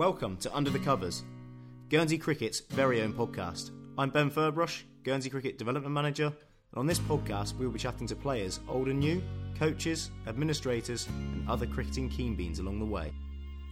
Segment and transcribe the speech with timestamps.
[0.00, 1.24] Welcome to Under the Covers,
[1.90, 3.70] Guernsey Cricket's very own podcast.
[3.98, 8.06] I'm Ben Ferbrache, Guernsey Cricket Development Manager, and on this podcast we will be chatting
[8.06, 9.22] to players old and new,
[9.58, 13.12] coaches, administrators, and other cricketing keen beans along the way.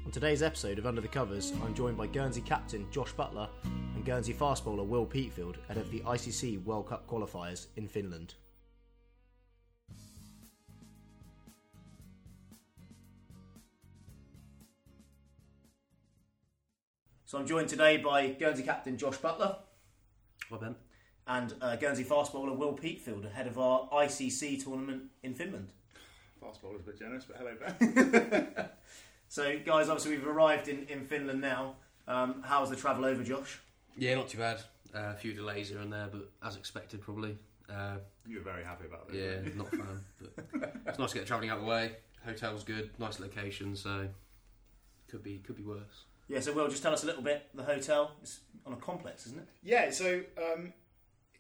[0.05, 4.05] On today's episode of Under the Covers, I'm joined by Guernsey captain Josh Butler and
[4.05, 8.35] Guernsey fast bowler Will Peatfield ahead of the ICC World Cup qualifiers in Finland.
[17.29, 19.55] So I'm joined today by Guernsey captain Josh Butler
[20.51, 20.75] Hi Ben.
[21.27, 25.69] and uh, Guernsey fast bowler Will Peatfield ahead of our ICC tournament in Finland.
[26.41, 28.69] Fast bowler's a bit generous, but hello, Ben.
[29.29, 31.75] So, guys, obviously we've arrived in, in Finland now.
[32.07, 33.61] Um, how was the travel over, Josh?
[33.99, 34.63] Yeah, not too bad.
[34.95, 37.37] Uh, a few delays here and there, but as expected, probably.
[37.69, 39.15] Uh, you were very happy about that.
[39.15, 39.55] yeah, weren't you?
[39.55, 40.01] not a fan.
[40.55, 41.97] But it's nice to get travelling out of the way.
[42.25, 44.09] Hotel's good, nice location, so
[45.09, 46.07] could be could be worse.
[46.29, 47.47] Yeah, so Will, just tell us a little bit.
[47.55, 49.49] The hotel is on a complex, isn't it?
[49.63, 50.73] Yeah, so um,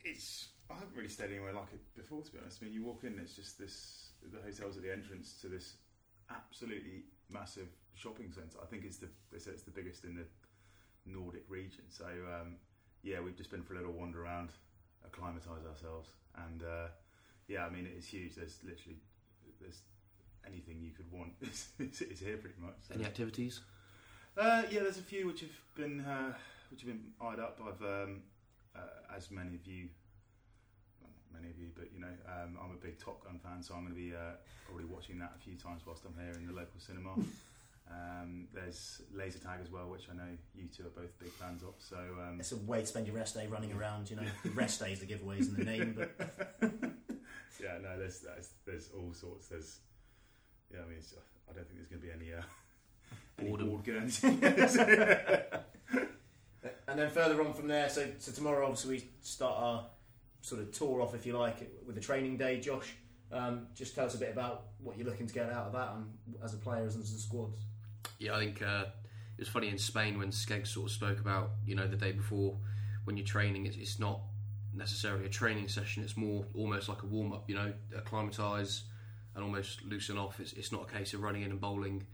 [0.05, 0.48] it's.
[0.70, 2.58] I haven't really stayed anywhere like it before, to be honest.
[2.61, 4.11] I mean, you walk in, it's just this.
[4.33, 5.75] The hotel's at the entrance to this
[6.30, 8.58] absolutely massive shopping centre.
[8.62, 9.08] I think it's the.
[9.30, 10.25] They say it's the biggest in the
[11.06, 11.84] Nordic region.
[11.89, 12.56] So um,
[13.02, 14.50] yeah, we've just been for a little wander around,
[15.05, 16.08] acclimatise ourselves,
[16.47, 16.89] and uh,
[17.47, 18.36] yeah, I mean it's huge.
[18.36, 18.98] There's literally
[19.61, 19.83] there's
[20.47, 21.33] anything you could want.
[21.42, 22.77] It's, it's, it's here pretty much.
[22.89, 22.95] So.
[22.95, 23.61] Any activities?
[24.39, 26.33] Uh, yeah, there's a few which have been uh,
[26.70, 27.61] which have been eyed up.
[27.61, 28.22] I've, um,
[28.77, 29.89] uh, as many of you,
[31.00, 33.62] well, not many of you, but you know, um, I'm a big Top Gun fan,
[33.62, 36.34] so I'm going to be uh, probably watching that a few times whilst I'm here
[36.39, 37.14] in the local cinema.
[37.91, 41.64] um, there's laser tag as well, which I know you two are both big fans
[41.64, 41.75] of.
[41.78, 44.28] So um, It's a way to spend your rest day running around, you know.
[44.45, 46.14] The rest day is the giveaways in the name, but
[47.61, 49.48] yeah, no, there's, there's there's all sorts.
[49.48, 49.80] There's
[50.73, 51.12] yeah, I mean, it's,
[51.50, 52.33] I don't think there's going to be any.
[53.39, 53.69] Any Boredom.
[53.70, 54.24] board games.
[56.89, 59.86] And then further on from there, so, so tomorrow obviously we start our
[60.41, 62.61] sort of tour off, if you like, with the training day.
[62.61, 62.95] Josh,
[63.30, 65.92] um, just tell us a bit about what you're looking to get out of that
[65.95, 66.07] and
[66.42, 67.51] as a player and as a squad.
[68.19, 68.86] Yeah, I think uh,
[69.36, 72.13] it was funny in Spain when Skeggs sort of spoke about you know the day
[72.13, 72.57] before
[73.05, 74.20] when you're training, it's, it's not
[74.75, 76.02] necessarily a training session.
[76.02, 77.48] It's more almost like a warm up.
[77.48, 78.85] You know, acclimatise
[79.35, 80.40] and almost loosen off.
[80.40, 82.07] It's, it's not a case of running in and bowling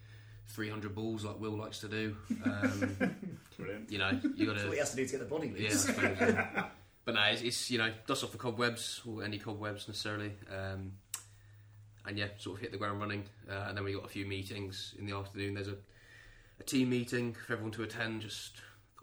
[0.49, 2.17] 300 balls like Will likes to do.
[2.45, 3.17] Um,
[3.57, 3.91] Brilliant.
[3.91, 5.53] you know, you got That's what he to has to do to get the body
[5.57, 5.69] yeah.
[5.69, 5.85] Loose.
[5.85, 6.67] suppose, yeah.
[7.05, 10.33] But no, it's, it's you know dust off the cobwebs or any cobwebs necessarily.
[10.51, 10.93] Um,
[12.07, 13.25] and yeah, sort of hit the ground running.
[13.51, 15.55] Uh, and then we got a few meetings in the afternoon.
[15.55, 15.77] There's a,
[16.61, 18.23] a team meeting for everyone to attend.
[18.23, 18.55] Just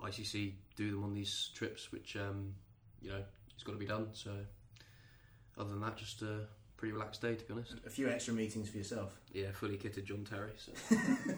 [0.02, 2.54] ICC do them on these trips, which um,
[3.02, 3.22] you know
[3.54, 4.08] it's got to be done.
[4.14, 4.32] So
[5.60, 6.48] other than that, just a
[6.82, 7.76] pretty relaxed day to be honest.
[7.86, 9.20] A few extra meetings for yourself.
[9.32, 10.54] Yeah, fully kitted John Terry.
[10.58, 10.72] So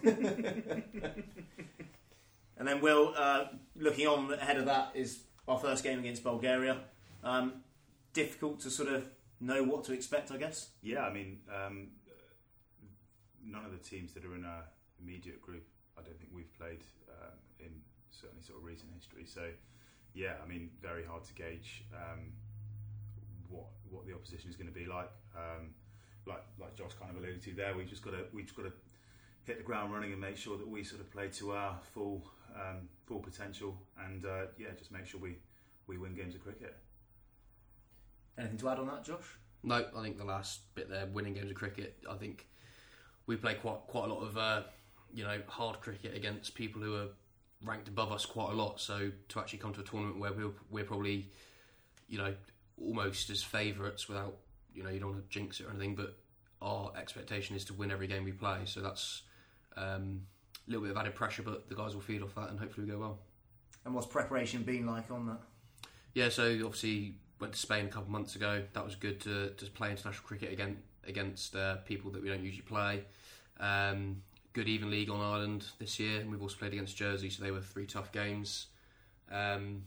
[2.57, 6.77] And then Will, uh, looking on ahead of that is our first game against Bulgaria.
[7.25, 7.55] Um,
[8.13, 9.09] difficult to sort of
[9.41, 10.69] know what to expect, I guess.
[10.81, 11.89] Yeah, I mean, um,
[13.45, 14.63] none of the teams that are in our
[15.01, 15.67] immediate group,
[15.97, 19.25] I don't think we've played um, in certainly sort of recent history.
[19.25, 19.49] So,
[20.13, 22.31] yeah, I mean, very hard to gauge um,
[23.53, 25.09] what what the opposition is going to be like.
[25.35, 25.73] Um,
[26.25, 28.63] like like Josh kind of alluded to there, we've just got to we've just got
[28.63, 28.73] to
[29.43, 32.23] hit the ground running and make sure that we sort of play to our full
[32.55, 35.37] um, full potential, and uh, yeah, just make sure we
[35.87, 36.75] we win games of cricket.
[38.37, 39.37] Anything to add on that, Josh?
[39.63, 41.97] No, I think the last bit there, winning games of cricket.
[42.09, 42.47] I think
[43.27, 44.63] we play quite quite a lot of uh,
[45.13, 47.07] you know hard cricket against people who are
[47.63, 48.79] ranked above us quite a lot.
[48.79, 51.29] So to actually come to a tournament where we're we're probably
[52.07, 52.33] you know
[52.81, 54.35] almost as favourites without
[54.73, 56.17] you know you don't want to jinx it or anything, but
[56.61, 58.59] our expectation is to win every game we play.
[58.65, 59.23] So that's
[59.75, 60.21] um,
[60.67, 62.85] a little bit of added pressure, but the guys will feed off that and hopefully
[62.85, 63.19] we go well.
[63.85, 65.39] And what's preparation been like on that?
[66.13, 68.63] Yeah, so obviously went to Spain a couple of months ago.
[68.73, 72.43] That was good to, to play international cricket again against uh, people that we don't
[72.43, 73.03] usually play.
[73.59, 74.21] Um,
[74.53, 77.51] good even league on Ireland this year, and we've also played against Jersey, so they
[77.51, 78.67] were three tough games.
[79.31, 79.83] Um,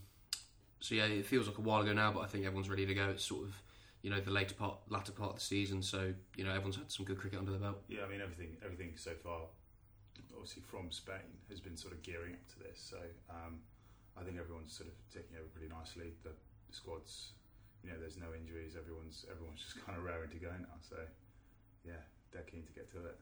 [0.79, 2.93] so yeah, it feels like a while ago now, but I think everyone's ready to
[2.93, 3.09] go.
[3.09, 3.53] It's sort of
[4.01, 6.91] you know the later part, latter part of the season, so you know everyone's had
[6.91, 7.81] some good cricket under their belt.
[7.87, 9.41] Yeah, I mean everything everything so far,
[10.33, 12.79] obviously from Spain, has been sort of gearing up to this.
[12.79, 12.97] So
[13.29, 13.59] um,
[14.19, 16.13] I think everyone's sort of taking over pretty nicely.
[16.23, 17.33] The, the squads,
[17.83, 18.75] you know, there's no injuries.
[18.77, 20.77] Everyone's everyone's just kind of raring to go now.
[20.81, 20.97] So
[21.83, 22.01] yeah,
[22.31, 23.17] they're keen to get to it.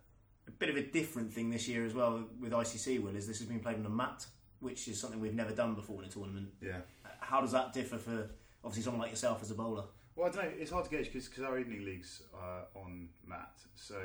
[0.48, 3.40] A bit of a different thing this year as well with ICC, Will, is this
[3.40, 4.26] has been played on a mat,
[4.60, 6.50] which is something we've never done before in a tournament.
[6.62, 6.82] Yeah.
[7.26, 8.30] How does that differ for
[8.64, 9.86] obviously someone like yourself as a bowler?
[10.16, 10.52] Well, I don't know.
[10.60, 14.00] It's hard to gauge because our evening leagues are on mat, so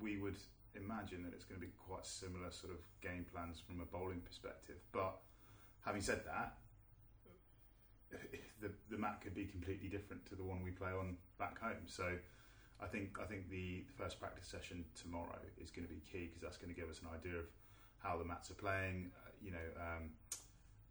[0.00, 0.36] we would
[0.74, 4.20] imagine that it's going to be quite similar sort of game plans from a bowling
[4.20, 4.76] perspective.
[4.90, 5.16] But
[5.84, 6.54] having said that,
[8.60, 11.86] the the mat could be completely different to the one we play on back home.
[11.86, 12.04] So.
[12.82, 16.42] I think I think the first practice session tomorrow is going to be key because
[16.42, 17.46] that's going to give us an idea of
[18.02, 19.12] how the mats are playing.
[19.14, 20.10] Uh, you know, um,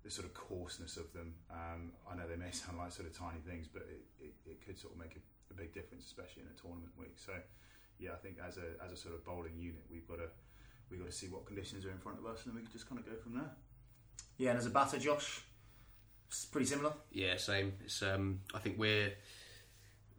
[0.04, 1.34] the sort of coarseness of them.
[1.50, 4.66] Um, I know they may sound like sort of tiny things, but it, it, it
[4.66, 7.16] could sort of make a, a, big difference, especially in a tournament week.
[7.16, 7.32] So,
[8.00, 10.28] yeah, I think as a as a sort of bowling unit, we've got to
[10.90, 12.72] we've got to see what conditions are in front of us, and then we can
[12.72, 13.52] just kind of go from there.
[14.38, 15.42] Yeah, and as a batter, Josh,
[16.28, 16.94] it's pretty similar.
[17.12, 17.74] Yeah, same.
[17.86, 19.14] It's um, I think we're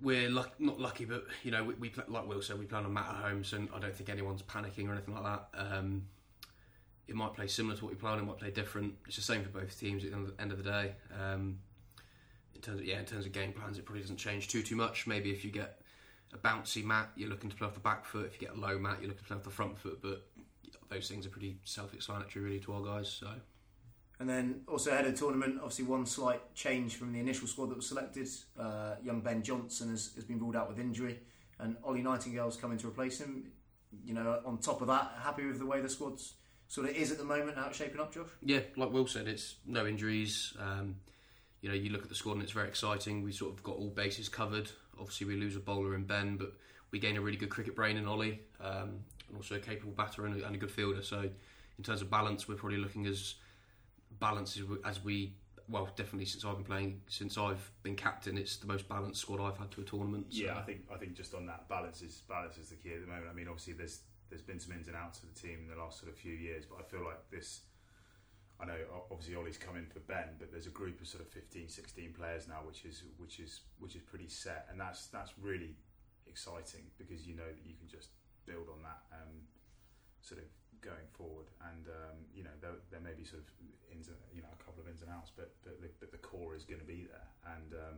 [0.00, 2.84] we're luck- not lucky, but you know, we, we play, like Will said, we plan
[2.84, 5.48] on a mat at home, so I don't think anyone's panicking or anything like that.
[5.54, 6.06] Um,
[7.06, 8.94] it might play similar to what we play on, it might play different.
[9.06, 10.94] It's the same for both teams at the end of the day.
[11.20, 11.58] Um,
[12.54, 14.76] in terms of yeah, in terms of game plans, it probably doesn't change too too
[14.76, 15.06] much.
[15.06, 15.80] Maybe if you get
[16.32, 18.26] a bouncy mat, you're looking to play off the back foot.
[18.26, 20.00] If you get a low mat, you're looking to play off the front foot.
[20.00, 20.26] But
[20.88, 23.08] those things are pretty self-explanatory, really, to our guys.
[23.08, 23.28] So.
[24.20, 27.70] And then also ahead of the tournament, obviously one slight change from the initial squad
[27.70, 28.28] that was selected.
[28.58, 31.18] Uh, young Ben Johnson has, has been ruled out with injury,
[31.58, 33.50] and Ollie Nightingale's coming to replace him.
[34.04, 36.34] You know, on top of that, happy with the way the squad's
[36.74, 38.26] sort of is at the moment, how it's shaping up, Josh?
[38.42, 40.52] Yeah, like Will said, it's no injuries.
[40.58, 40.96] Um,
[41.60, 43.22] you know, you look at the squad and it's very exciting.
[43.22, 44.68] We sort of got all bases covered.
[44.98, 46.52] Obviously, we lose a bowler in Ben, but
[46.90, 50.26] we gain a really good cricket brain in Ollie, um, and also a capable batter
[50.26, 51.02] and a, and a good fielder.
[51.02, 53.36] So, in terms of balance, we're probably looking as
[54.18, 55.36] balanced as we
[55.68, 59.40] well, definitely since I've been playing, since I've been captain, it's the most balanced squad
[59.40, 60.26] I've had to a tournament.
[60.30, 60.42] So.
[60.42, 63.00] Yeah, I think I think just on that balance is balance is the key at
[63.00, 63.28] the moment.
[63.30, 64.00] I mean, obviously there's
[64.30, 66.32] there's been some ins and outs of the team in the last sort of few
[66.32, 67.62] years, but I feel like this.
[68.60, 68.78] I know
[69.10, 72.14] obviously Ollie's come in for Ben, but there's a group of sort of 15, 16
[72.14, 75.74] players now, which is which is which is pretty set, and that's that's really
[76.26, 78.10] exciting because you know that you can just
[78.46, 79.42] build on that um,
[80.22, 80.46] sort of
[80.80, 81.50] going forward.
[81.72, 83.48] And um, you know there, there may be sort of
[83.90, 86.22] ins and, you know a couple of ins and outs, but but the, but the
[86.22, 87.28] core is going to be there.
[87.58, 87.96] And um,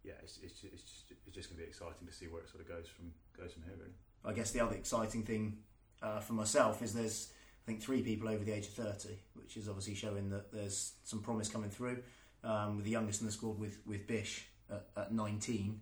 [0.00, 2.40] yeah, it's it's just, it's just, it's just going to be exciting to see where
[2.40, 3.76] it sort of goes from goes from here.
[3.76, 3.96] Really.
[4.24, 5.58] I guess the other exciting thing
[6.02, 7.32] uh, for myself is there's
[7.64, 10.92] I think three people over the age of 30, which is obviously showing that there's
[11.04, 12.02] some promise coming through.
[12.44, 15.80] Um, with the youngest in the squad with with Bish at, at 19,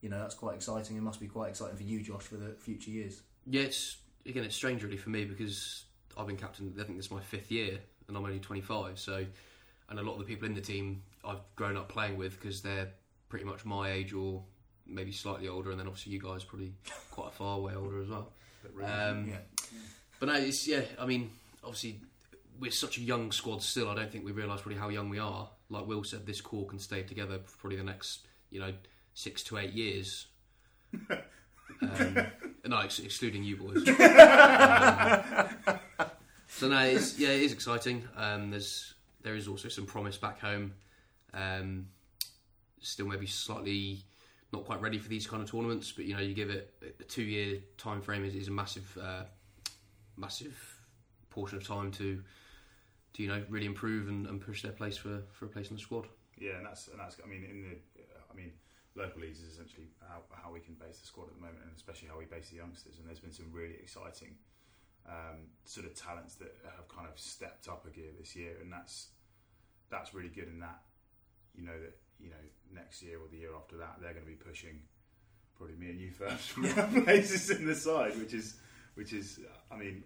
[0.00, 0.96] you know that's quite exciting.
[0.96, 3.22] It must be quite exciting for you, Josh, for the future years.
[3.46, 5.84] Yeah, it's again, it's strange really for me because
[6.16, 6.74] I've been captain.
[6.78, 8.98] I think this is my fifth year, and I'm only 25.
[8.98, 9.24] So,
[9.90, 12.62] and a lot of the people in the team I've grown up playing with because
[12.62, 12.88] they're
[13.28, 14.42] pretty much my age or
[14.88, 16.72] maybe slightly older, and then obviously you guys probably
[17.10, 18.30] quite a far way older as well.
[18.82, 19.36] Um, yeah.
[20.20, 20.82] But no, it's yeah.
[20.98, 21.30] I mean,
[21.62, 22.00] obviously
[22.58, 23.88] we're such a young squad still.
[23.88, 25.48] I don't think we realise really how young we are.
[25.70, 28.72] Like Will said, this core can stay together for probably the next you know
[29.14, 30.26] six to eight years.
[31.82, 32.16] um,
[32.66, 33.88] no, ex- excluding you boys.
[33.88, 33.88] um,
[36.48, 38.04] so no, it's, yeah, it is exciting.
[38.16, 40.74] Um, there's there is also some promise back home.
[41.34, 41.88] Um,
[42.80, 44.02] still maybe slightly
[44.52, 47.04] not quite ready for these kind of tournaments, but you know you give it a
[47.04, 49.24] two year time frame is, is a massive uh,
[50.16, 50.56] massive
[51.30, 52.22] portion of time to
[53.14, 55.76] to you know really improve and, and push their place for, for a place in
[55.76, 56.06] the squad.
[56.38, 58.52] Yeah, and that's and that's I mean in the I mean
[58.96, 61.72] local leagues is essentially how, how we can base the squad at the moment, and
[61.76, 62.98] especially how we base the youngsters.
[62.98, 64.34] And there's been some really exciting
[65.06, 68.72] um, sort of talents that have kind of stepped up a gear this year, and
[68.72, 69.08] that's
[69.90, 70.48] that's really good.
[70.48, 70.80] In that,
[71.54, 72.36] you know that you know
[72.74, 74.80] next year or the year after that, they're going to be pushing
[75.56, 76.54] probably me and you first
[77.04, 78.56] places in the side, which is
[78.94, 80.04] which is I mean.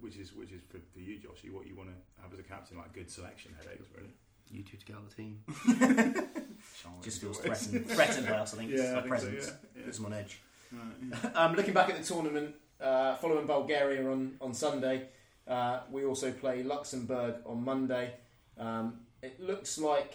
[0.00, 1.44] Which is which is for, for you, Josh.
[1.52, 4.14] What you want to have as a captain, like good selection headaches, really.
[4.50, 5.42] You two together the team.
[7.02, 8.54] Just feels threatened, threatened by us.
[8.54, 9.84] I think yeah, our presence so, yeah.
[9.84, 10.40] puts them on edge.
[10.72, 11.30] Right, yeah.
[11.34, 15.08] um, looking back at the tournament, uh, following Bulgaria on on Sunday,
[15.46, 18.14] uh, we also play Luxembourg on Monday.
[18.58, 20.14] Um, it looks like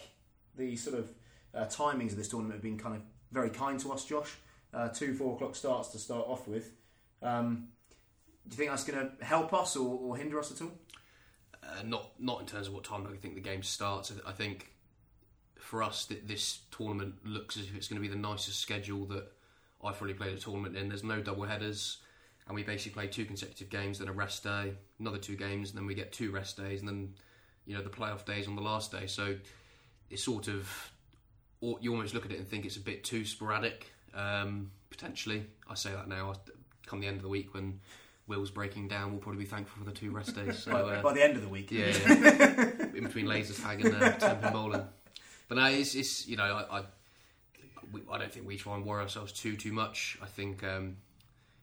[0.56, 1.10] the sort of
[1.54, 4.34] uh, timings of this tournament have been kind of very kind to us, Josh.
[4.72, 6.72] Uh, two four o'clock starts to start off with.
[7.22, 7.68] Um,
[8.46, 10.72] do you think that's going to help us or, or hinder us at all?
[11.62, 14.12] Uh, not not in terms of what time I think the game starts.
[14.26, 14.72] I think
[15.58, 19.32] for us, this tournament looks as if it's going to be the nicest schedule that
[19.82, 20.88] I've really played a tournament in.
[20.88, 21.98] There's no double headers,
[22.46, 25.78] and we basically play two consecutive games, then a rest day, another two games, and
[25.78, 27.14] then we get two rest days, and then
[27.64, 29.06] you know the playoff days on the last day.
[29.06, 29.36] So
[30.10, 30.92] it's sort of
[31.80, 33.92] you almost look at it and think it's a bit too sporadic.
[34.14, 36.34] Um, potentially, I say that now.
[36.86, 37.80] Come the end of the week when
[38.28, 40.58] Will's breaking down, we'll probably be thankful for the two rest days.
[40.58, 42.70] So, uh, by the end of the week, yeah, yeah.
[42.94, 44.84] in between laser tag and uh, temp bowling.
[45.48, 46.84] But no, it's, it's you know I I,
[47.92, 50.18] we, I, don't think we try and worry ourselves too too much.
[50.22, 50.96] I think um,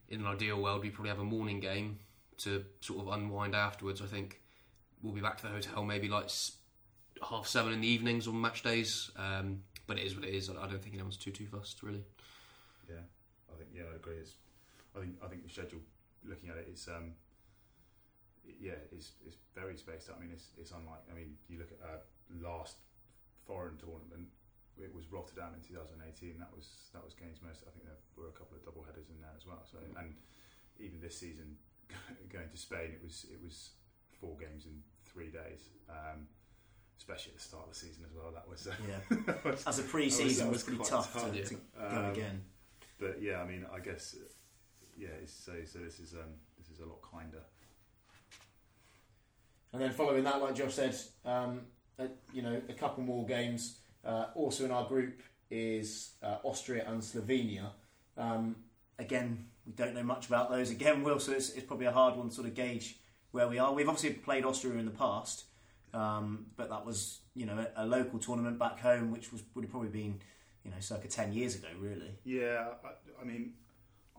[0.09, 1.99] in an ideal world, we probably have a morning game
[2.39, 4.01] to sort of unwind afterwards.
[4.01, 4.41] I think
[5.01, 6.29] we'll be back to the hotel maybe like
[7.21, 9.11] half seven in the evenings on match days.
[9.17, 10.49] Um, but it is what it is.
[10.49, 12.03] I don't think anyone's too too fussed really.
[12.89, 13.03] Yeah,
[13.51, 14.15] I think yeah, I agree.
[14.15, 14.35] It's,
[14.95, 15.79] I think I think the schedule,
[16.23, 17.13] looking at it, is um,
[18.59, 20.17] yeah, it's it's very spaced out.
[20.17, 21.03] I mean, it's it's unlike.
[21.11, 21.99] I mean, you look at our
[22.41, 22.77] last
[23.45, 24.31] foreign tournament.
[24.73, 26.39] It was Rotterdam in 2018.
[26.39, 27.61] That was that was games most.
[27.67, 29.61] I think there were a couple of double headers in there as well.
[29.69, 30.15] So and
[30.79, 31.59] even this season,
[32.33, 33.77] going to Spain, it was it was
[34.17, 35.69] four games in three days.
[35.89, 36.25] Um,
[36.97, 38.31] especially at the start of the season as well.
[38.31, 39.17] That was uh, Yeah.
[39.27, 41.45] that was As a That pre-season was- was, pretty tough, tough, to, yeah.
[41.45, 42.41] to go Um, again.
[42.99, 44.25] But yeah, I mean, I guess uh,
[44.97, 45.07] yeah.
[45.25, 47.41] So so this is um, this is a lot kinder.
[49.73, 50.95] And then following that, like Josh said,
[51.25, 51.61] um,
[51.97, 53.79] a, you know, a couple more games.
[54.05, 57.69] Uh, also in our group is uh, Austria and Slovenia.
[58.17, 58.55] Um,
[58.99, 60.69] again, we don't know much about those.
[60.69, 62.97] Again, Will, so it's, it's probably a hard one to sort of gauge
[63.31, 63.73] where we are.
[63.73, 65.45] We've obviously played Austria in the past,
[65.93, 69.63] um, but that was you know a, a local tournament back home, which was would
[69.63, 70.19] have probably been
[70.63, 72.17] you know circa ten years ago, really.
[72.23, 73.53] Yeah, I, I mean,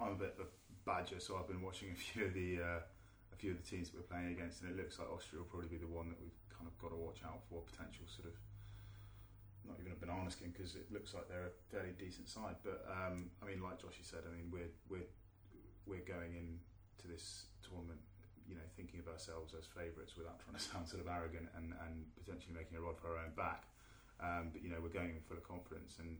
[0.00, 0.48] I'm a bit of a
[0.84, 2.80] badger, so I've been watching a few of the uh,
[3.32, 5.48] a few of the teams that we're playing against, and it looks like Austria will
[5.48, 8.28] probably be the one that we've kind of got to watch out for potential sort
[8.28, 8.34] of.
[9.64, 12.84] Not even a banana skin because it looks like they're a fairly decent side, but
[12.84, 15.08] um, I mean, like Joshy said, I mean, we're we're
[15.86, 18.00] we're going into this tournament,
[18.48, 21.72] you know, thinking of ourselves as favourites without trying to sound sort of arrogant and,
[21.86, 23.64] and potentially making a rod for our own back.
[24.20, 26.16] Um, but you know, we're going in full of confidence, and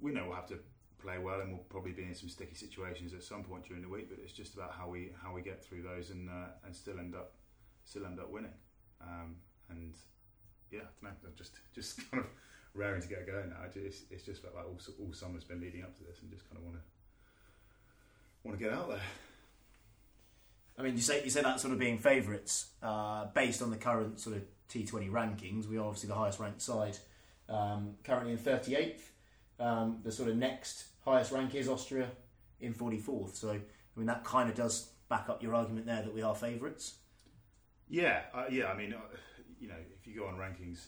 [0.00, 0.60] we know we'll have to
[0.98, 3.88] play well, and we'll probably be in some sticky situations at some point during the
[3.88, 4.08] week.
[4.08, 6.98] But it's just about how we how we get through those and uh, and still
[6.98, 7.34] end up
[7.84, 8.54] still end up winning.
[9.00, 9.36] Um,
[9.70, 9.94] and
[10.70, 12.30] yeah, I I'm just just kind of
[12.74, 13.66] raring to get going now.
[13.74, 16.48] It's, it's just felt like all, all summer's been leading up to this, and just
[16.48, 16.82] kind of want to
[18.44, 19.00] want to get out there.
[20.78, 23.76] I mean, you say you say that sort of being favourites uh, based on the
[23.76, 25.66] current sort of T20 rankings.
[25.66, 26.96] We are obviously the highest ranked side,
[27.48, 29.00] um, currently in 38th.
[29.58, 32.10] Um, the sort of next highest rank is Austria
[32.60, 33.34] in 44th.
[33.34, 33.60] So, I
[33.96, 36.94] mean, that kind of does back up your argument there that we are favourites.
[37.88, 38.66] Yeah, uh, yeah.
[38.66, 38.98] I mean, uh,
[39.58, 40.86] you know, if you go on rankings,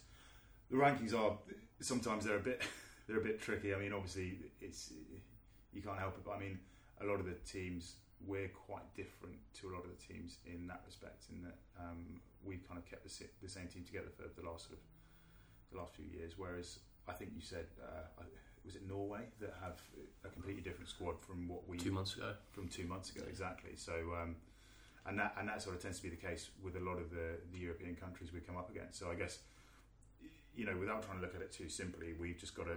[0.70, 1.36] the rankings are
[1.80, 2.62] sometimes they're a bit
[3.08, 3.74] they're a bit tricky.
[3.74, 4.92] I mean, obviously, it's
[5.72, 6.24] you can't help it.
[6.24, 6.60] But I mean,
[7.00, 7.96] a lot of the teams
[8.26, 11.24] we're quite different to a lot of the teams in that respect.
[11.30, 14.68] In that um, we've kind of kept the, the same team together for the last
[14.68, 14.82] sort of
[15.72, 16.34] the last few years.
[16.36, 18.22] Whereas I think you said uh,
[18.64, 19.80] was it Norway that have
[20.24, 22.34] a completely different squad from what we Two months ago.
[22.52, 23.70] from two months ago exactly.
[23.76, 24.36] So um,
[25.06, 27.10] and that and that sort of tends to be the case with a lot of
[27.10, 28.98] the, the European countries we come up against.
[28.98, 29.38] So I guess
[30.54, 32.76] you know without trying to look at it too simply, we've just got to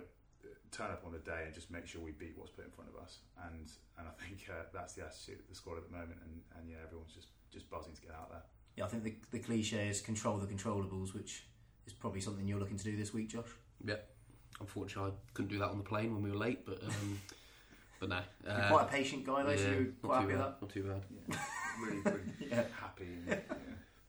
[0.73, 2.89] turn up on the day and just make sure we beat what's put in front
[2.93, 3.19] of us.
[3.45, 6.19] And and I think uh, that's the attitude of the squad at the moment.
[6.25, 8.41] And, and yeah, everyone's just just buzzing to get out there.
[8.75, 11.45] Yeah, I think the, the cliche is control the controllables, which
[11.85, 13.45] is probably something you're looking to do this week, Josh.
[13.85, 13.95] Yeah.
[14.59, 17.19] Unfortunately, I couldn't do that on the plane when we were late, but um,
[17.99, 18.19] but no.
[18.43, 20.35] You're Uh, quite a patient guy, though, so yeah, you're not quite too happy with
[20.37, 20.45] bad.
[20.45, 20.61] that.
[20.61, 21.01] Not too bad.
[21.29, 21.37] Yeah,
[21.81, 22.63] really, really Yeah.
[22.79, 23.03] happy.
[23.05, 23.35] And, yeah.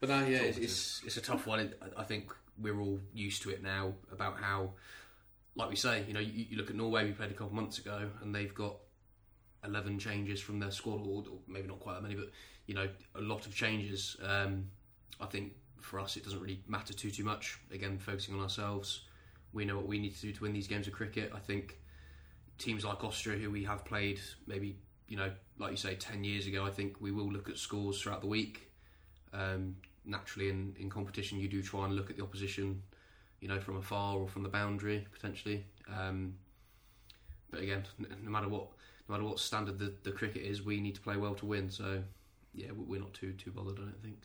[0.00, 1.72] But no, yeah, it's, it's it's a tough one.
[1.96, 4.70] I think we're all used to it now about how,
[5.56, 7.04] like we say, you know, you, you look at Norway.
[7.04, 8.76] We played a couple of months ago, and they've got
[9.64, 12.30] eleven changes from their squad, or, or maybe not quite that many, but
[12.66, 14.16] you know, a lot of changes.
[14.22, 14.66] Um,
[15.20, 17.58] I think for us, it doesn't really matter too too much.
[17.72, 19.02] Again, focusing on ourselves,
[19.52, 21.32] we know what we need to do to win these games of cricket.
[21.34, 21.78] I think
[22.58, 24.76] teams like Austria, who we have played maybe
[25.08, 28.00] you know, like you say, ten years ago, I think we will look at scores
[28.00, 28.70] throughout the week.
[29.32, 32.82] Um, naturally, in, in competition, you do try and look at the opposition,
[33.44, 35.66] you know, from afar or from the boundary potentially.
[35.94, 36.32] Um,
[37.50, 38.68] but again, no matter what,
[39.06, 41.68] no matter what standard the, the cricket is, we need to play well to win.
[41.68, 42.02] So,
[42.54, 43.78] yeah, we- we're not too too bothered.
[43.78, 44.16] I don't think.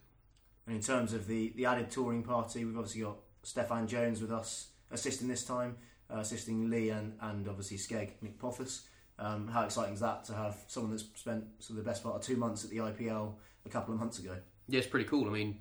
[0.68, 4.32] And in terms of the, the added touring party, we've obviously got Stefan Jones with
[4.32, 5.76] us assisting this time,
[6.10, 8.42] uh, assisting Lee and, and obviously Skeg, Nick.
[9.22, 12.16] Um, how exciting is that to have someone that's spent sort of the best part
[12.16, 13.34] of two months at the IPL
[13.66, 14.38] a couple of months ago?
[14.70, 15.28] Yeah, it's pretty cool.
[15.28, 15.60] I mean,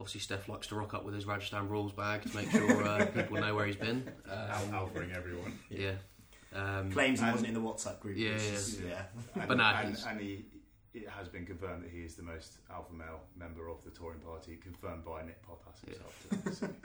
[0.00, 3.06] obviously Steph likes to rock up with his Rajasthan Royals bag to make sure uh,
[3.14, 4.08] people know where he's been.
[4.30, 4.38] Um,
[4.74, 5.58] Al- alphaing everyone.
[5.70, 5.92] yeah.
[6.54, 8.16] Um, Claims he And- wasn't in the WhatsApp group.
[8.16, 8.52] Yeah, which yeah.
[8.52, 9.02] is- yeah.
[9.34, 10.44] And, But no, and, he's- and he,
[10.94, 14.20] it has been confirmed that he is the most alpha male member of the touring
[14.20, 16.26] party, confirmed by Nick Pothas himself.
[16.30, 16.50] today.
[16.54, 16.68] So,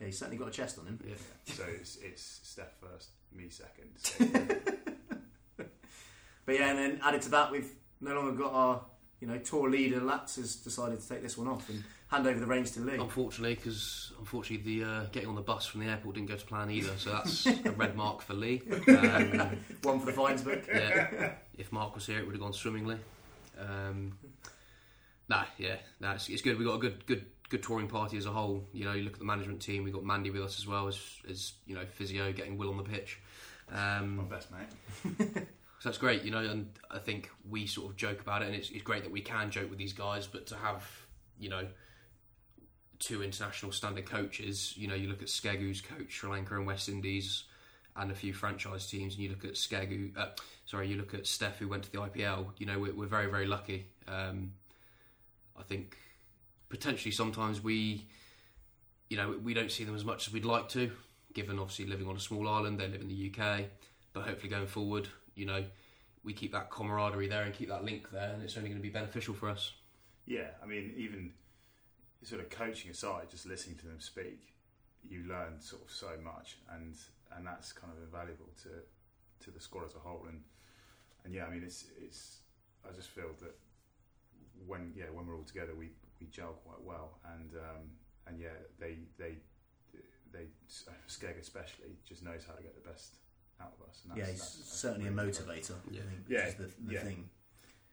[0.00, 0.98] Yeah, he's certainly got a chest on him.
[1.06, 1.14] yeah.
[1.54, 3.90] so it's, it's Steph first, me second.
[3.98, 4.24] So,
[6.44, 7.70] But yeah, and then added to that, we've
[8.00, 8.84] no longer got our
[9.20, 12.38] you know, tour leader Lats has decided to take this one off and hand over
[12.38, 12.96] the reins to Lee.
[12.98, 16.46] Unfortunately, because unfortunately the uh, getting on the bus from the airport didn't go to
[16.46, 18.62] plan either, so that's a red mark for Lee.
[18.88, 19.48] Um,
[19.82, 20.62] One for the fines book.
[20.72, 22.96] yeah, if Mark was here, it would have gone swimmingly.
[23.58, 24.16] Um,
[25.28, 26.58] nah, yeah, nah, it's, it's good.
[26.58, 28.64] We got a good, good, good touring party as a whole.
[28.72, 29.82] You know, you look at the management team.
[29.84, 32.76] We got Mandy with us as well as, as you know, physio getting Will on
[32.76, 33.20] the pitch.
[33.72, 35.18] My Um, best mate.
[35.78, 38.54] so that's great, you know, and I think we sort of joke about it, and
[38.54, 40.84] it's, it's great that we can joke with these guys, but to have,
[41.38, 41.66] you know,
[43.02, 46.88] two international standard coaches, you know, you look at Skegu's coach Sri Lanka and West
[46.88, 47.44] Indies,
[47.96, 50.28] and a few franchise teams, and you look at Skegu, uh,
[50.64, 52.46] sorry, you look at Steph who went to the IPL.
[52.56, 53.86] You know, we're, we're very very lucky.
[54.08, 54.52] Um,
[55.58, 55.98] I think
[56.68, 58.06] potentially sometimes we,
[59.10, 60.90] you know, we don't see them as much as we'd like to,
[61.34, 62.78] given obviously living on a small island.
[62.80, 63.64] They live in the UK,
[64.12, 65.64] but hopefully going forward, you know,
[66.24, 68.82] we keep that camaraderie there and keep that link there, and it's only going to
[68.82, 69.72] be beneficial for us.
[70.24, 71.32] Yeah, I mean, even
[72.22, 74.54] sort of coaching aside, just listening to them speak,
[75.02, 76.94] you learn sort of so much, and
[77.36, 78.70] and that's kind of invaluable to
[79.44, 80.24] to the squad as a whole.
[80.28, 80.42] And
[81.24, 82.38] and yeah, I mean, it's it's.
[82.88, 83.54] I just feel that
[84.66, 87.82] when yeah when we're all together, we we gel quite well, and um,
[88.26, 89.36] and yeah, they they
[90.32, 90.46] they
[91.08, 93.16] Skeg especially just knows how to get the best
[93.60, 94.02] out of us.
[94.08, 95.70] And Yeah, that's, he's that's- that's certainly a really motivator.
[95.70, 95.90] encouraging.
[95.90, 96.02] I Yeah.
[96.02, 97.02] think, Yeah, is the, the yeah.
[97.04, 97.30] thing.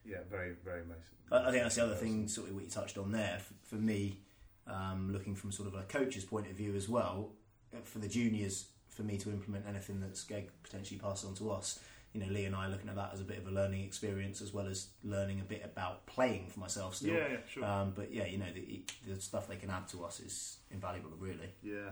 [0.06, 1.08] Yeah, very very most.
[1.32, 3.40] I, I think that's the other thing, sort of what you touched on there.
[3.40, 4.20] For, for me,
[4.68, 7.32] um, looking from sort of a coach's point of view as well,
[7.74, 11.52] uh, for the juniors, for me to implement anything that Skeg potentially passed on to
[11.52, 11.80] us,
[12.14, 13.84] you know, Lee and I are looking at that as a bit of a learning
[13.84, 17.14] experience as well as learning a bit about playing for myself still.
[17.14, 17.66] Yeah, yeah, sure.
[17.66, 21.12] Um, but yeah, you know, the, the stuff they can add to us is invaluable,
[21.20, 21.54] really.
[21.62, 21.92] Yeah,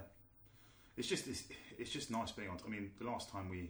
[0.96, 1.44] it's just it's,
[1.78, 2.58] it's just nice being on.
[2.66, 3.70] I mean, the last time we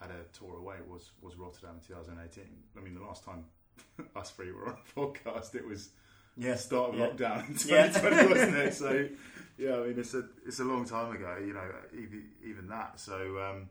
[0.00, 2.44] had a tour away was was Rotterdam in 2018.
[2.76, 3.44] I mean, the last time
[4.16, 5.90] us three were on a podcast, it was
[6.36, 7.06] Yeah, the start of yeah.
[7.08, 7.86] lockdown in Yeah.
[7.88, 8.74] 2020, wasn't it?
[8.74, 9.08] So
[9.58, 11.36] yeah, I mean, it's a it's a long time ago.
[11.40, 13.00] You know, even even that.
[13.00, 13.68] So um,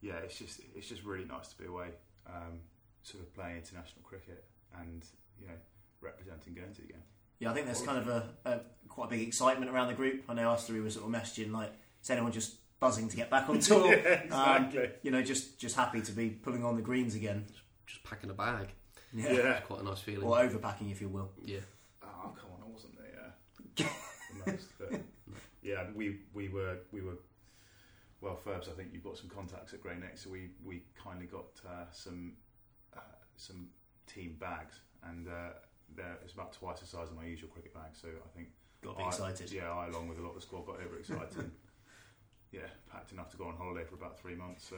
[0.00, 1.88] yeah, it's just it's just really nice to be away,
[2.26, 2.60] um,
[3.02, 4.44] sort of playing international cricket
[4.80, 5.04] and
[5.40, 5.54] you know
[6.00, 7.02] representing Guernsey again.
[7.40, 10.24] Yeah, I think there's kind of a, a quite a big excitement around the group.
[10.28, 13.30] I know us three were sort of messaging like, is anyone just buzzing to get
[13.30, 13.86] back on tour?
[13.92, 14.82] Yeah, exactly.
[14.84, 17.46] Um, you know, just just happy to be pulling on the greens again.
[17.86, 18.68] Just packing a bag,
[19.14, 19.32] Yeah.
[19.32, 19.52] yeah.
[19.58, 20.26] it's quite a nice feeling.
[20.26, 21.30] Or overpacking, if you will.
[21.44, 21.60] Yeah,
[22.02, 23.34] Oh come on, I wasn't there.
[23.76, 23.84] the
[24.52, 25.00] most, but
[25.62, 27.18] yeah, we we were we were.
[28.20, 31.26] Well, Ferbs, I think you've got some contacts at Grey Neck, so we we kindly
[31.26, 32.32] got uh, some
[32.96, 33.00] uh,
[33.36, 33.68] some
[34.06, 35.50] team bags, and uh,
[36.24, 37.90] it's about twice the size of my usual cricket bag.
[37.92, 38.48] So I think
[38.82, 39.52] Got to be I- excited.
[39.52, 41.36] Yeah, I along with a lot of the squad got overexcited.
[41.38, 41.50] and,
[42.52, 44.66] yeah, packed enough to go on holiday for about three months.
[44.68, 44.76] So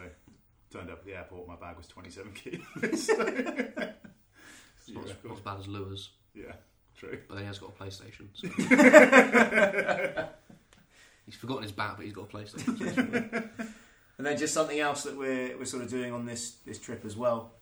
[0.71, 3.11] turned up at the airport, my bag was twenty seven kilos.
[4.95, 6.53] so, it's not, as- not as bad as Lewis, yeah,
[6.97, 7.19] true.
[7.29, 8.29] but then he has got a PlayStation.
[8.35, 8.49] So.
[11.27, 13.49] he's forgotten his bat, but he's got a PlayStation.
[13.59, 13.65] so.
[14.19, 17.07] And then just something else that we're, we're sort of doing on this, this trip
[17.07, 17.53] as well.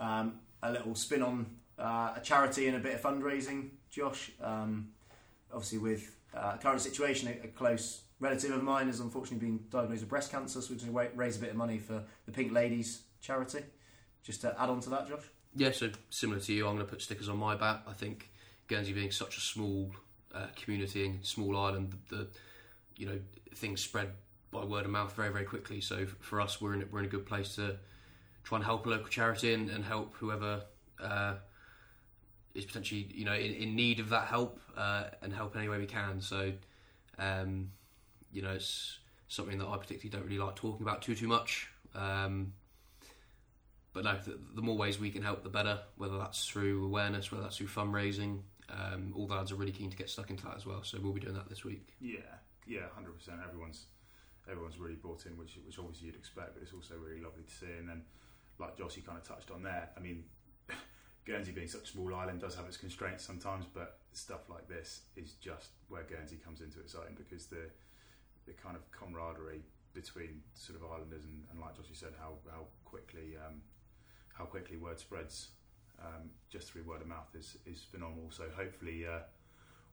[0.00, 1.46] Um, a little spin on
[1.78, 4.32] uh, a charity and a bit of fundraising, Josh.
[4.42, 4.88] Um,
[5.52, 10.00] obviously, with uh, current situation, a, a close relative of mine has unfortunately been diagnosed
[10.02, 12.50] with breast cancer, so we're going to raise a bit of money for the Pink
[12.52, 13.60] Ladies charity.
[14.24, 15.30] Just to add on to that, Josh.
[15.54, 17.82] Yeah, so similar to you, I'm going to put stickers on my bat.
[17.86, 18.30] I think
[18.68, 19.90] Guernsey being such a small
[20.34, 22.28] uh, community and small island, the, the
[22.96, 23.18] you know
[23.54, 24.10] things spread
[24.52, 25.80] by word of mouth very very quickly.
[25.80, 27.76] So for us, we're in we're in a good place to
[28.44, 30.62] try and help a local charity and, and help whoever
[31.02, 31.34] uh,
[32.54, 35.68] is potentially you know in, in need of that help uh, and help in any
[35.68, 36.20] way we can.
[36.20, 36.52] So
[37.18, 37.72] um,
[38.32, 41.68] you know it's something that I particularly don't really like talking about too too much.
[41.94, 42.52] Um,
[43.92, 45.80] but no, the, the more ways we can help, the better.
[45.96, 49.90] Whether that's through awareness, whether that's through fundraising, um, all the lads are really keen
[49.90, 50.82] to get stuck into that as well.
[50.82, 51.88] So we'll be doing that this week.
[52.00, 52.18] Yeah,
[52.66, 53.38] yeah, hundred percent.
[53.46, 53.86] Everyone's
[54.50, 57.54] everyone's really brought in, which which obviously you'd expect, but it's also really lovely to
[57.54, 57.72] see.
[57.78, 58.02] And then,
[58.58, 60.24] like Jossie kind of touched on there, I mean,
[61.26, 65.02] Guernsey being such a small island does have its constraints sometimes, but stuff like this
[65.16, 67.70] is just where Guernsey comes into its own because the
[68.46, 72.66] the kind of camaraderie between sort of islanders and, and like Jossie said, how how
[72.84, 73.60] quickly um,
[74.40, 75.50] how quickly word spreads
[76.02, 78.30] um, just through word of mouth is is phenomenal.
[78.30, 79.06] So hopefully.
[79.06, 79.20] Uh,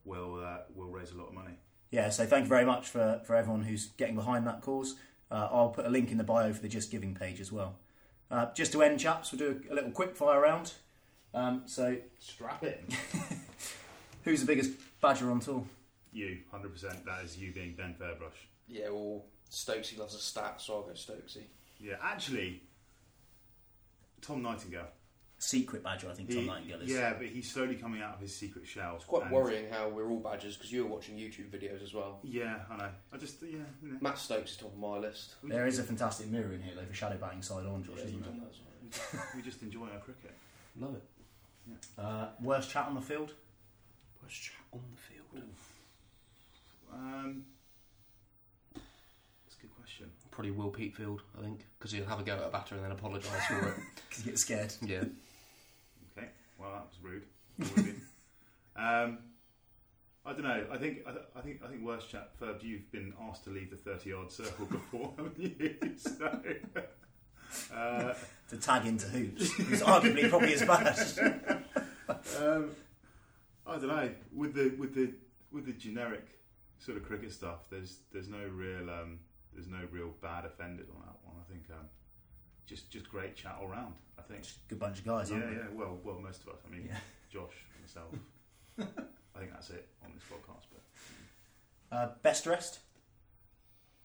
[0.08, 1.54] Will uh, will raise a lot of money.
[1.90, 4.96] Yeah, so thank you very much for, for everyone who's getting behind that cause.
[5.30, 7.76] Uh, I'll put a link in the bio for the Just Giving page as well.
[8.30, 10.72] Uh, just to end, chaps, we'll do a, a little quick fire round.
[11.34, 12.84] Um, so, Strap it.
[14.24, 15.64] who's the biggest badger on tour?
[16.12, 17.04] You, hundred percent.
[17.04, 18.46] That is you being Ben Ferbrache.
[18.66, 21.44] Yeah, well, Stokesy loves a stat, so I'll go Stokesy.
[21.80, 22.62] Yeah, actually,
[24.28, 24.86] Tom Nightingale.
[25.40, 26.10] secret badger.
[26.10, 26.90] I think Tom He- Nightingale is.
[26.90, 28.96] yeah, but he's slowly coming out of his secret shell.
[28.96, 31.94] It's quite and- worrying how we're all badgers because you were watching YouTube videos as
[31.94, 32.18] well.
[32.24, 32.90] Yeah, I know.
[33.12, 33.98] I just yeah, you know.
[34.00, 35.36] Matt Stokes is top of my list.
[35.42, 37.94] We, There is a fantastic mirror in here, though, for shadow batting side on, Josh,
[37.98, 38.32] Yeah, isn't you've there?
[38.32, 39.24] done that as well.
[39.36, 40.36] we just enjoy our cricket.
[40.78, 41.04] Love it.
[41.96, 43.32] Uh, worst chat on the field?
[44.22, 45.44] Worst chat on the field?
[46.92, 47.44] Um, that's a good
[49.88, 50.10] question.
[50.30, 52.92] Probably Will Peatfield, I think, because he'll have a go at a batter and then
[52.92, 53.74] apologise for it.
[54.08, 54.72] Because he gets scared.
[54.82, 55.04] Yeah.
[56.16, 57.24] Okay, well that was rude.
[58.76, 59.18] um,
[60.24, 60.64] I don't know.
[60.72, 62.30] I think I, th- I think I think worst chat.
[62.40, 65.76] Ferb, you've been asked to leave the thirty-yard circle before, haven't you?
[65.96, 66.42] So,
[67.74, 68.14] uh,
[68.50, 69.52] To tag into hoops.
[69.52, 71.62] Who's arguably probably as bad.
[72.38, 72.70] um,
[73.66, 74.10] I don't know.
[74.34, 75.12] With the with the
[75.52, 76.26] with the generic
[76.78, 79.18] sort of cricket stuff, there's there's no real um,
[79.54, 81.36] there's no real bad offended on that one.
[81.40, 81.86] I think um,
[82.66, 83.94] just just great chat all round.
[84.18, 84.42] I think.
[84.42, 85.68] Just a good bunch of guys, Yeah, yeah.
[85.72, 86.60] Well, well, most of us.
[86.66, 86.98] I mean, Yeah.
[87.32, 88.14] Josh, myself.
[88.78, 90.64] I think that's it on this podcast.
[91.90, 92.80] But Uh, best dressed?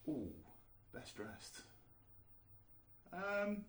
[0.07, 0.29] ooh,
[0.93, 1.61] best dressed.
[3.13, 3.65] Um,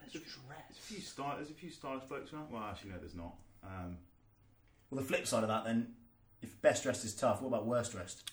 [0.00, 1.36] Best there's a few star.
[1.36, 2.50] There's a few stylish blokes around.
[2.50, 3.34] Well, actually, no, there's not.
[3.64, 3.98] Um,
[4.90, 5.94] Well, the flip side of that, then,
[6.40, 8.30] if best dressed is tough, what about worst dressed?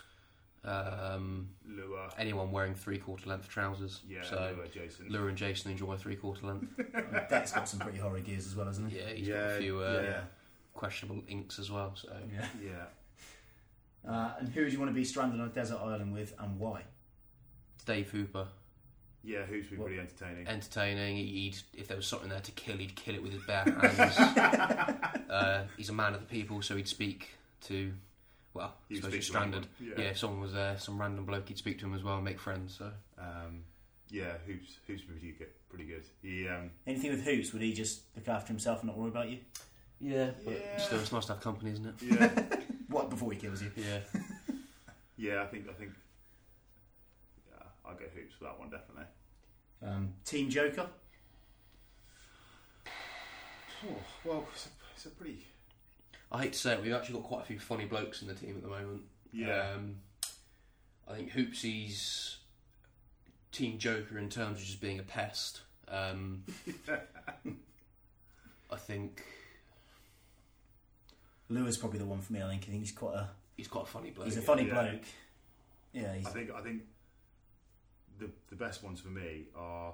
[0.65, 4.01] Um, Lua, anyone wearing three quarter length trousers.
[4.09, 5.05] yeah, So Lua, Jason.
[5.09, 6.67] Lure and Jason enjoy three quarter length.
[7.29, 8.97] Deck's got some pretty horrid gears as well, hasn't he?
[8.97, 10.21] Yeah, he's yeah, got a few uh, yeah,
[10.73, 11.91] questionable inks as well.
[11.95, 12.45] So Yeah.
[12.63, 12.71] yeah.
[14.07, 16.59] Uh, and who do you want to be stranded on a desert island with, and
[16.59, 16.83] why?
[17.87, 18.45] Dave Hooper,
[19.23, 20.47] Yeah, who's been What- pretty entertaining.
[20.47, 21.17] entertaining.
[21.17, 24.17] He'd if there was something there to kill, he'd kill it with his bare hands.
[25.29, 27.29] uh, he's a man of the people, so he'd speak
[27.61, 27.93] to.
[28.55, 29.67] Well, I He'd suppose you're stranded.
[29.79, 29.93] Yeah.
[29.97, 30.03] yeah.
[30.05, 32.39] if someone was there, some random bloke, he'd speak to him as well and make
[32.39, 32.73] friends.
[32.79, 32.89] So
[33.19, 33.65] Um,
[34.09, 35.49] yeah, who's who's pretty good.
[35.69, 36.03] Pretty good.
[36.23, 39.29] He um, Anything with Hoops, would he just look after himself and not worry about
[39.29, 39.39] you?
[39.99, 40.77] yeah, but Yeah.
[40.77, 41.95] still, it's nice to have company, isn't it?
[42.01, 42.57] yeah,
[42.89, 43.71] What, before he kills you?
[43.75, 43.99] Yeah.
[45.17, 45.43] yeah.
[45.43, 45.91] I think I think.
[47.51, 49.05] Yeah, I'll go hoops for that one definitely.
[49.85, 50.87] Um, Team Joker?
[53.87, 55.45] Oh, well, it's a, it's a pretty.
[56.35, 58.33] I hate to say it, we've actually got quite a few funny blokes in the
[58.33, 59.03] team at the moment.
[59.31, 59.71] Yeah.
[59.73, 59.95] Um,
[61.09, 62.37] I think Hoopsy's
[63.53, 65.61] team joker in terms of just being a pest.
[65.87, 66.43] Um,
[68.69, 69.23] I think
[71.47, 72.63] Lou is probably the one for me, I think.
[72.63, 73.29] I think he's quite a...
[73.55, 74.27] he's quite a funny bloke.
[74.27, 74.73] He's a funny yeah.
[74.73, 75.03] bloke.
[75.93, 76.25] Yeah, he's...
[76.25, 76.81] I think I think
[78.19, 79.93] the the best ones for me are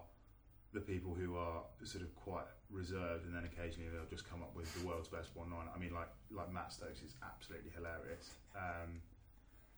[0.74, 4.56] the people who are sort of quite reserved, and then occasionally they'll just come up
[4.56, 5.68] with the world's best one line.
[5.76, 9.02] I mean, like like Matt Stokes is absolutely hilarious um,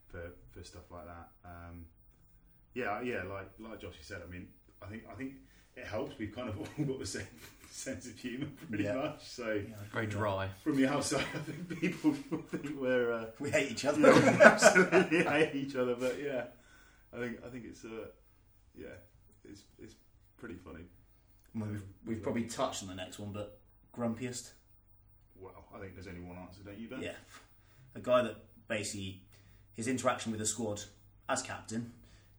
[0.08, 1.28] for for stuff like that.
[1.44, 1.86] Um,
[2.74, 4.22] yeah, yeah, like like Josh said.
[4.26, 4.48] I mean,
[4.82, 5.32] I think I think
[5.76, 6.16] it helps.
[6.18, 7.26] We've kind of all got the same
[7.70, 8.94] sense of humour, pretty Yeah.
[8.94, 9.24] much.
[9.28, 10.48] So Yeah, Very dry.
[10.62, 12.12] from the outside, I think people
[12.52, 13.12] think we're.
[13.12, 14.00] Uh, We hate each other.
[14.00, 15.96] yeah, absolutely hate each other.
[15.96, 16.44] But yeah,
[17.12, 18.06] I think I think it's uh,
[18.76, 18.94] yeah,
[19.44, 19.94] it's it's
[20.44, 20.84] pretty funny.
[21.54, 23.58] Well, we've, we've probably touched on the next one, but
[23.96, 24.50] grumpiest?
[25.40, 27.00] Well, I think there's only one answer, don't you, Ben?
[27.00, 27.12] Yeah.
[27.94, 28.36] A guy that
[28.68, 29.22] basically,
[29.74, 30.82] his interaction with the squad
[31.30, 31.92] as captain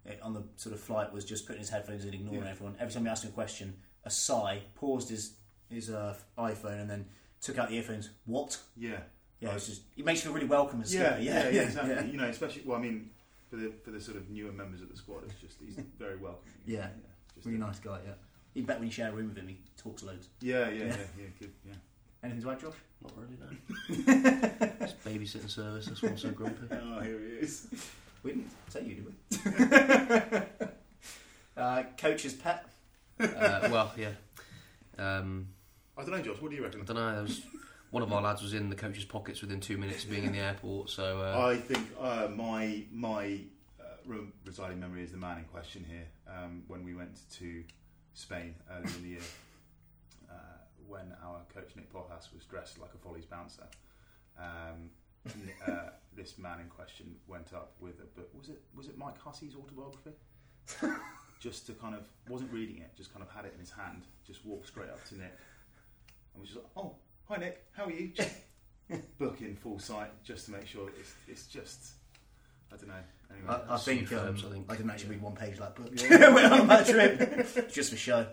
[0.08, 2.50] eh, on the sort of flight was just putting his headphones in, ignoring Yeah.
[2.52, 2.76] everyone.
[2.80, 5.34] Every time he asked him a question, a sigh, paused his,
[5.72, 7.06] his uh, iPhone and then
[7.41, 8.12] took out the earphones.
[8.26, 8.60] What?
[8.78, 9.00] yeah,
[9.39, 9.58] Yeah, Right.
[9.58, 11.22] it's just, it makes you feel really welcome as yeah, skipper.
[11.24, 11.94] yeah, yeah, exactly.
[11.96, 12.04] yeah.
[12.04, 13.10] You know, especially well, I mean,
[13.50, 16.18] for the for the sort of newer members of the squad, it's just he's very
[16.18, 16.54] welcoming.
[16.68, 16.88] Yeah.
[17.36, 18.13] Just Really a- nice guy, yeah.
[18.56, 20.30] Even better when you share a room with him, he talks loads.
[20.41, 20.95] Yeah, yeah, yeah, Yeah.
[21.19, 21.74] yeah, good, yeah.
[22.24, 22.74] Anything to add, Josh?
[23.02, 23.48] Not really, no.
[24.82, 26.67] it's babysitting service, that's why I'm so grumpy.
[26.71, 27.67] Oh, here he is.
[28.24, 30.65] We didn't say you, did we?
[31.58, 32.65] uh, coach's pet?
[33.19, 34.10] Uh, well, yeah.
[34.98, 35.48] Um,
[35.98, 36.41] I don't know, Josh.
[36.41, 36.82] What do you reckon?
[36.82, 37.13] I don't know.
[37.13, 37.41] There was
[37.91, 40.32] one of our lads was in the coach's pockets within two minutes of being in
[40.34, 40.89] the airport.
[40.89, 43.48] So uh, I think uh, my my re-
[44.46, 46.06] residing memory is the man in question here.
[46.28, 47.63] Um, when we went to
[48.13, 49.28] Spain earlier in the year,
[50.30, 50.34] uh,
[50.88, 53.68] when our coach Nick Pothas was dressed like a Follies bouncer,
[54.38, 54.89] um,
[55.68, 58.30] uh, this man in question went up with a book.
[58.38, 60.12] Was it was it Mike Hussey's autobiography?
[61.39, 64.04] just to kind of wasn't reading it, just kind of had it in his hand,
[64.26, 65.34] just walked straight up to Nick,
[66.34, 66.96] and was just like, "Oh,
[67.28, 68.12] hi Nick, how are you?"
[69.18, 71.94] Book in full sight, just to make sure it's it's just
[72.72, 73.04] I don't know.
[73.32, 74.66] Anyway, I, I think, Sea um, I think.
[74.70, 76.30] I didn't actually read one page of that book Yeah.
[76.34, 78.28] when on that trip, just for show.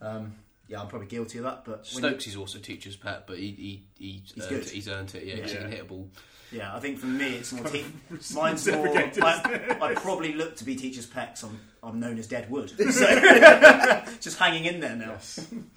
[0.00, 0.34] Um,
[0.68, 3.38] yeah, I'm probably guilty of that, but when you- Stokes is also teacher's pet, but
[3.38, 4.62] he, he, he He's earned good.
[4.62, 5.24] it, he's earned it.
[5.24, 5.46] Yeah, Yeah.
[5.46, 6.08] he can hit a ball.
[6.50, 7.64] yeah, I think for me it's more.
[7.64, 7.84] Te-
[8.34, 9.28] mine's Reciprocated, more.
[9.30, 12.70] I, I probably look to be teacher's pet 'cause I'm, I'm known as dead wood,
[12.70, 15.10] so just hanging in there now.
[15.12, 15.46] Yes.
[15.50, 15.68] and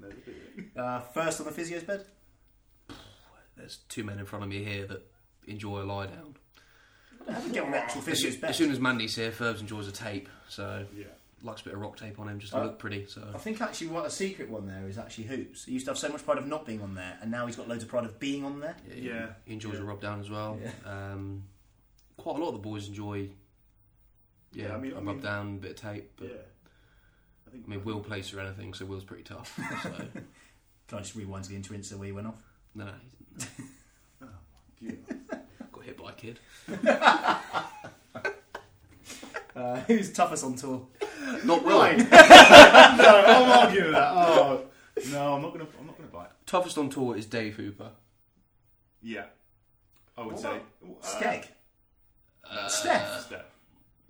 [0.00, 0.70] Never feeling.
[0.76, 2.04] Uh, first on the physio's bed.
[3.56, 5.02] There's two men in front of me here that
[5.46, 6.36] enjoy a lie down.
[7.30, 9.60] How do you get on the actual As, physio's as soon as Mandy's here, Ferbs
[9.60, 11.06] enjoys a tape, so Yeah.
[11.42, 13.06] likes a bit of rock tape on him just to Uh, look pretty.
[13.06, 15.64] So I think actually what a secret one there is actually hoops.
[15.64, 17.56] He used to have so much pride of not being on there, and now he's
[17.56, 18.76] got loads of pride of being on there.
[18.92, 19.34] he- Yeah.
[19.44, 19.80] he enjoys Yeah.
[19.80, 20.58] a rub down as well.
[20.62, 20.72] Yeah.
[20.84, 21.44] Um,
[22.16, 23.30] quite a lot of the boys enjoy.
[24.52, 26.12] Yeah, Yeah, I mean- a I rub mean- down, bit of tape.
[26.16, 26.34] But Yeah.
[27.46, 27.64] I think.
[27.66, 29.54] I mean, Will plays through anything, so Will's pretty tough.
[29.82, 29.90] So
[30.86, 32.42] Can I just rewind to the intro into where he went off?
[32.74, 32.84] no,
[34.20, 34.28] no,
[34.80, 35.14] he's Yeah.
[35.84, 36.38] Got hit by a kid.
[39.56, 40.84] Uh, who's toughest on tour?
[41.44, 41.78] Not Will.
[41.96, 44.10] no, I'm arguing with that.
[44.12, 44.64] Oh
[45.12, 45.66] no, I'm not gonna.
[45.78, 46.30] I'm not gonna bite.
[46.44, 47.90] Toughest on tour is Dave Hooper.
[49.00, 49.26] Yeah,
[50.18, 50.60] I would What say.
[51.02, 51.44] Skeg.
[52.50, 53.26] Uh, Steph.
[53.26, 53.44] Steph.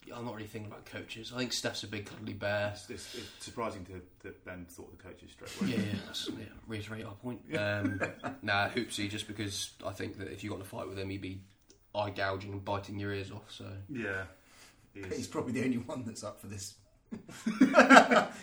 [0.06, 1.30] Yeah, I'm not really thinking about coaches.
[1.34, 2.70] I think Steph's a big cuddly bear.
[2.72, 5.78] It's, it's, it's surprising to, that Ben thought the coaches straight away.
[5.78, 7.42] Yeah, yeah, that's, yeah, reiterate our point.
[7.54, 8.00] Um,
[8.40, 11.10] nah, Hoopsy, just because I think that if you got in a fight with him,
[11.10, 11.42] he'd be
[11.94, 13.50] eye gouging and biting your ears off.
[13.50, 14.24] So Yeah.
[14.94, 16.74] He He's probably the only one that's up for this.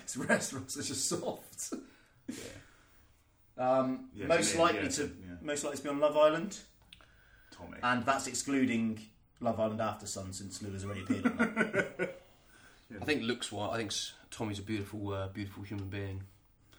[0.04, 1.74] His restaurants are just soft.
[2.28, 2.36] Yeah.
[3.58, 5.36] Um, Yeah, most yeah, likely yeah, to yeah.
[5.42, 6.58] most likely to be on Love Island,
[7.52, 7.78] Tommy.
[7.84, 9.00] and that's excluding
[9.40, 12.22] Love Island After Sun since Lou has already appeared on that.
[13.02, 16.24] I think looks wise, I think s- Tommy's a beautiful, uh, beautiful human being,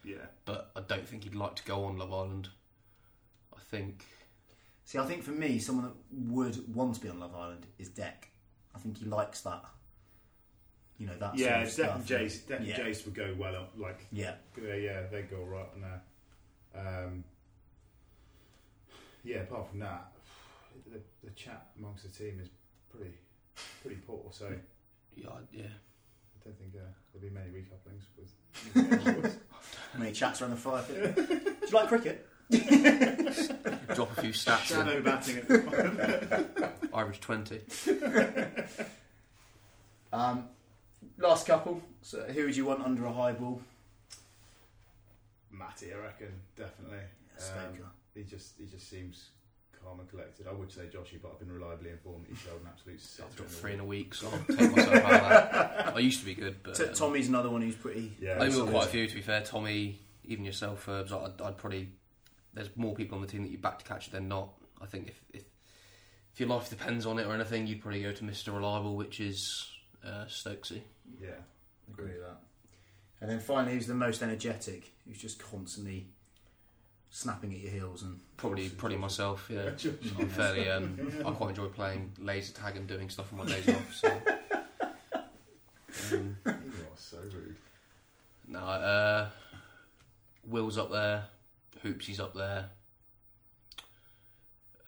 [0.04, 0.16] yeah.
[0.44, 2.48] but I don't think he'd like to go on Love Island.
[3.56, 4.04] I think
[4.85, 5.95] See, I think for me, someone that
[6.33, 8.29] would want to be on Love Island is Deck.
[8.75, 9.64] I think he likes that.
[10.99, 11.37] You know that.
[11.38, 12.21] Yeah, sort Deck of and.
[12.31, 12.47] Jace.
[12.47, 13.57] Deck and Jace would go well.
[13.57, 17.05] up, Like, Yeah, yeah, yeah, they go right on there.
[17.05, 17.25] Um,
[19.25, 19.38] yeah.
[19.40, 20.12] Apart from that,
[20.90, 22.49] the, the chat amongst the team is
[22.95, 23.14] pretty,
[23.83, 24.21] pretty poor.
[24.31, 24.51] So I
[25.16, 25.29] yeah,
[25.64, 26.81] I- don't think uh,
[27.12, 29.38] there'll be many recouplings with.
[29.99, 31.14] many chats around the fire pit.
[31.14, 32.27] Do you like cricket?
[33.94, 34.76] Drop a few stats in.
[34.76, 37.61] Shadow batting at the Average twenty.
[40.12, 40.44] Um,
[41.16, 41.81] last couple.
[42.02, 43.62] So, who would you want under a high ball?
[45.50, 46.98] Matty, I reckon, definitely.
[47.38, 47.88] Stoker.
[48.14, 49.31] he just he just seems
[49.83, 50.46] calm and collected.
[50.46, 53.37] I would say Joshy, but I've been reliably informed that he showed an absolute I've
[53.37, 55.92] dropped three in a week, so I'll take myself out of that.
[55.96, 58.12] I used to be good, but T- um, Tommy's another one who's pretty.
[58.20, 59.40] Yeah, I think we've got quite a few to be fair.
[59.42, 61.12] Tommy, even yourself, Herbs.
[61.12, 61.88] I'd, I'd probably
[62.55, 64.51] there's more people on the team that you back to catch than not.
[64.81, 65.45] I think if, if
[66.33, 69.21] if your life depends on it or anything, you'd probably go to Mister Reliable, which
[69.21, 69.69] is
[70.05, 70.81] uh, Stokesy.
[71.21, 71.31] Yeah,
[71.93, 72.38] Agree with that.
[73.21, 74.93] And then finally, who's the most energetic?
[75.07, 76.09] Who's just constantly
[77.11, 79.49] snapping at your heels and Probably probably myself.
[79.53, 79.71] Yeah,
[80.19, 80.69] I'm fairly.
[80.71, 83.95] Um, I quite enjoy playing laser tag and doing stuff on my days off.
[83.95, 84.12] So.
[86.12, 87.57] Um, you are so rude.
[88.49, 89.29] no, uh,
[90.47, 91.25] Will's up there,
[91.83, 92.71] Hoopsy's up there.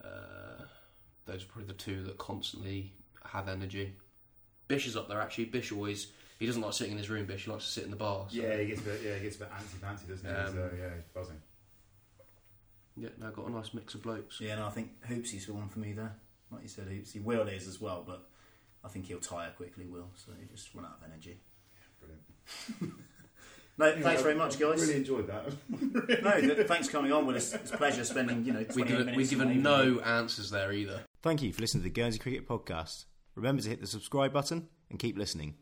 [0.02, 0.62] Uh,
[1.26, 2.92] those are probably the two that constantly
[3.24, 3.94] have energy.
[4.68, 5.46] Bish is up there actually.
[5.46, 7.26] Bish always he doesn't like sitting in his room.
[7.26, 8.26] Bish he likes to sit in the bar.
[8.28, 9.00] so- Yeah, he gets a bit.
[9.04, 10.34] Yeah, he gets a bit antsy fancy, doesn't he?
[10.34, 11.40] Um, so yeah, he's buzzing.
[12.96, 13.08] yeah.
[13.18, 14.40] No, got a nice mix of blokes.
[14.40, 16.14] yeah, no, I think Hoopsy's the one for me there.
[16.50, 17.22] Like you said, Hoopsy.
[17.22, 18.28] Will is as well, but
[18.84, 19.86] I think he'll tire quickly.
[19.86, 21.38] Will, so he just run out of energy.
[22.00, 22.94] Brilliant.
[23.76, 24.80] No, thanks very much, guys.
[24.80, 25.46] Really enjoyed that.
[26.22, 27.26] no, th- thanks for coming on.
[27.26, 28.62] Will, it's, it's a pleasure spending you know.
[28.62, 31.00] 28 We given, minutes we've given no answers there either.
[31.22, 33.06] Thank you for listening to the Guernsey Cricket Podcast.
[33.34, 35.54] Remember to hit the subscribe button and keep listening.